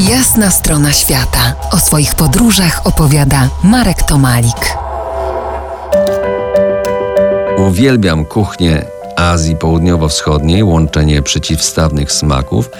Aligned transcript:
Jasna 0.00 0.50
strona 0.50 0.92
świata. 0.92 1.54
O 1.72 1.78
swoich 1.78 2.14
podróżach 2.14 2.80
opowiada 2.84 3.48
Marek 3.64 4.02
Tomalik. 4.02 4.76
Uwielbiam 7.58 8.24
kuchnię 8.24 8.84
Azji 9.16 9.56
Południowo-Wschodniej, 9.56 10.64
łączenie 10.64 11.22
przeciwstawnych 11.22 12.12
smaków 12.12 12.70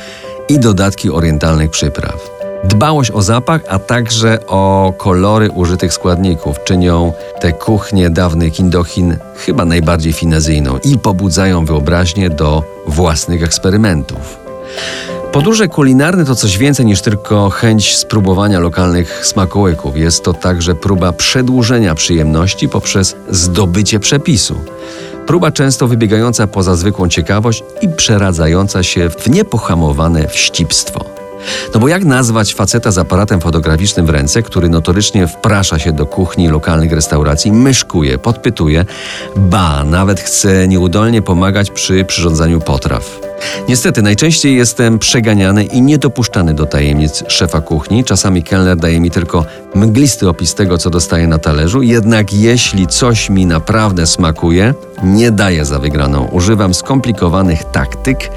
i 0.49 0.59
dodatki 0.59 1.11
orientalnych 1.11 1.71
przypraw. 1.71 2.31
Dbałość 2.65 3.11
o 3.11 3.23
zapach, 3.23 3.61
a 3.69 3.79
także 3.79 4.47
o 4.47 4.93
kolory 4.99 5.51
użytych 5.51 5.93
składników 5.93 6.65
czynią 6.65 7.13
tę 7.41 7.53
kuchnię 7.53 8.11
dawnych 8.11 8.61
Indochin 8.61 9.17
chyba 9.37 9.65
najbardziej 9.65 10.13
finezyjną 10.13 10.79
i 10.85 10.99
pobudzają 10.99 11.65
wyobraźnię 11.65 12.31
do 12.31 12.63
własnych 12.87 13.43
eksperymentów. 13.43 14.47
Podróże 15.37 15.69
kulinarne 15.69 16.25
to 16.25 16.35
coś 16.35 16.59
więcej 16.59 16.87
niż 16.87 17.03
tylko 17.03 17.51
chęć 17.51 17.97
spróbowania 17.97 18.61
lokalnych 18.61 19.27
smakołyków. 19.27 19.97
Jest 19.97 20.25
to 20.25 20.33
także 20.33 20.75
próba 20.75 21.13
przedłużenia 21.13 21.95
przyjemności 21.95 22.69
poprzez 22.69 23.17
zdobycie 23.31 24.01
przepisu. 24.01 24.55
Próba 25.27 25.51
często 25.51 25.89
wybiegająca 25.89 26.47
poza 26.47 26.77
zwykłą 26.77 27.09
ciekawość 27.09 27.65
i 27.81 27.89
przeradzająca 27.89 28.83
się 28.83 29.11
w 29.11 29.31
niepohamowane 29.31 30.29
wścibstwo. 30.29 31.05
No 31.75 31.81
bo 31.81 31.89
jak 31.89 32.05
nazwać 32.05 32.55
faceta 32.55 32.91
z 32.91 32.99
aparatem 32.99 33.41
fotograficznym 33.41 34.07
w 34.07 34.11
ręce, 34.11 34.43
który 34.43 34.69
notorycznie 34.69 35.27
wprasza 35.27 35.79
się 35.79 35.93
do 35.93 36.07
kuchni 36.07 36.49
lokalnych 36.49 36.93
restauracji, 36.93 37.53
myszkuje, 37.53 38.19
podpytuje, 38.19 38.85
ba, 39.37 39.85
nawet 39.85 40.21
chce 40.21 40.69
nieudolnie 40.69 41.23
pomagać 41.23 41.71
przy 41.71 42.05
przyrządzaniu 42.05 42.61
potraw. 42.61 43.21
Niestety, 43.69 44.03
najczęściej 44.03 44.57
jestem 44.57 44.99
przeganiany 44.99 45.65
i 45.65 45.83
niedopuszczany 45.83 46.55
do 46.55 46.67
tajemnic 46.67 47.25
szefa 47.29 47.61
kuchni. 47.61 48.05
Czasami 48.05 48.43
kelner 48.43 48.77
daje 48.77 49.01
mi 49.01 49.11
tylko 49.11 49.45
mglisty 49.75 50.29
opis 50.29 50.55
tego, 50.55 50.79
co 50.79 50.91
dostaję 50.91 51.27
na 51.27 51.39
talerzu. 51.39 51.83
Jednak 51.83 52.33
jeśli 52.33 52.87
coś 52.87 53.31
mi 53.31 53.47
naprawdę 53.47 54.07
smakuje, 54.07 54.75
nie 55.03 55.31
daję 55.31 55.65
za 55.65 55.79
wygraną. 55.79 56.25
Używam 56.25 56.75
skomplikowanych 56.75 57.65
taktyk, 57.65 58.31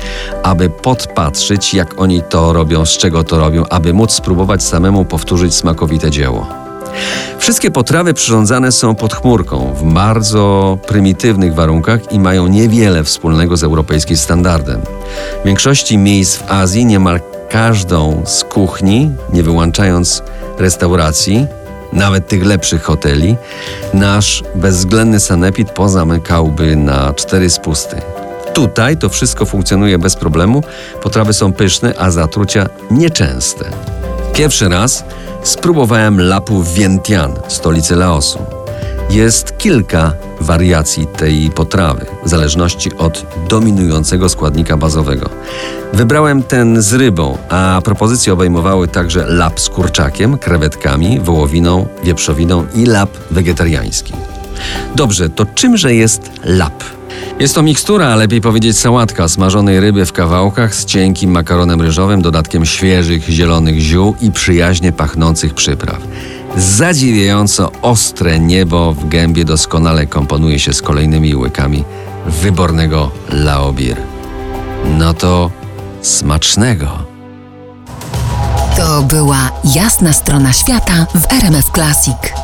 aby 0.44 0.70
podpatrzyć, 0.70 1.74
jak 1.74 2.02
oni 2.02 2.22
to 2.30 2.54
robią, 2.54 2.86
z 2.86 2.98
czego 2.98 3.24
to 3.24 3.40
robią, 3.40 3.64
aby 3.70 3.94
móc 3.94 4.12
spróbować 4.12 4.64
samemu 4.64 5.06
powtórzyć 5.06 5.56
smakowite 5.56 6.12
dzieło. 6.12 6.69
Wszystkie 7.38 7.72
potrawy 7.72 8.14
przyrządzane 8.14 8.72
są 8.72 8.96
pod 8.96 9.14
chmurką, 9.14 9.74
w 9.74 9.94
bardzo 9.94 10.78
prymitywnych 10.88 11.56
warunkach 11.56 12.12
i 12.12 12.20
mają 12.20 12.48
niewiele 12.48 13.04
wspólnego 13.04 13.58
z 13.58 13.64
europejskim 13.64 14.18
standardem. 14.18 14.82
W 15.44 15.46
większości 15.46 15.98
miejsc 15.98 16.36
w 16.38 16.52
Azji 16.52 16.86
niemal 16.86 17.20
każdą 17.50 18.22
z 18.26 18.44
kuchni, 18.44 19.12
nie 19.34 19.44
wyłączając 19.44 20.24
restauracji, 20.58 21.48
nawet 21.94 22.28
tych 22.28 22.46
lepszych 22.46 22.84
hoteli, 22.84 23.36
nasz 23.94 24.44
bezwzględny 24.56 25.20
sanepid 25.20 25.72
pozamykałby 25.72 26.76
na 26.76 27.14
cztery 27.14 27.50
spusty. 27.50 27.96
Tutaj 28.54 28.98
to 28.98 29.10
wszystko 29.10 29.46
funkcjonuje 29.46 30.00
bez 30.00 30.16
problemu, 30.16 30.64
potrawy 31.02 31.34
są 31.34 31.54
pyszne, 31.54 31.94
a 31.98 32.12
zatrucia 32.12 32.70
nieczęste. 32.92 33.66
Pierwszy 34.34 34.70
raz 34.70 35.04
spróbowałem 35.44 36.22
lapu 36.22 36.64
Vientiane, 36.64 37.36
stolicy 37.48 37.96
Laosu. 37.96 38.40
Jest 39.10 39.58
kilka 39.58 40.14
wariacji 40.42 41.08
tej 41.08 41.50
potrawy, 41.50 42.06
w 42.26 42.30
zależności 42.30 42.98
od 42.98 43.26
dominującego 43.50 44.30
składnika 44.30 44.78
bazowego. 44.78 45.30
Wybrałem 45.94 46.44
ten 46.44 46.82
z 46.82 46.94
rybą, 46.94 47.38
a 47.50 47.82
propozycje 47.84 48.34
obejmowały 48.34 48.88
także 48.88 49.26
lap 49.28 49.60
z 49.60 49.70
kurczakiem, 49.70 50.38
krewetkami, 50.38 51.20
wołowiną, 51.20 51.88
wieprzowiną 52.04 52.66
i 52.76 52.86
lap 52.86 53.10
wegetariański. 53.32 54.14
Dobrze, 54.96 55.30
to 55.30 55.46
czymże 55.46 55.94
jest 55.94 56.32
lap? 56.44 56.99
Jest 57.40 57.56
to 57.56 57.64
mikstura, 57.64 58.16
lepiej 58.16 58.42
powiedzieć 58.42 58.80
sałatka 58.80 59.28
smażonej 59.28 59.80
ryby 59.80 60.06
w 60.06 60.14
kawałkach 60.14 60.76
z 60.76 60.86
cienkim 60.86 61.32
makaronem 61.32 61.82
ryżowym, 61.82 62.22
dodatkiem 62.22 62.66
świeżych, 62.66 63.30
zielonych 63.30 63.80
ziół 63.80 64.16
i 64.22 64.32
przyjaźnie 64.32 64.92
pachnących 64.92 65.54
przypraw. 65.54 65.98
Zadziwiająco 66.58 67.72
ostre 67.82 68.40
niebo 68.40 68.94
w 68.94 69.10
gębie 69.10 69.46
doskonale 69.46 70.08
komponuje 70.08 70.60
się 70.60 70.74
z 70.74 70.82
kolejnymi 70.82 71.36
łykami 71.36 71.84
wybornego 72.26 73.12
laobir. 73.30 73.98
No 74.98 75.14
to 75.14 75.52
smacznego. 76.02 76.88
To 78.78 79.02
była 79.02 79.52
jasna 79.76 80.14
strona 80.14 80.54
świata 80.54 81.06
w 81.16 81.34
RMF 81.34 81.72
Classic. 81.72 82.39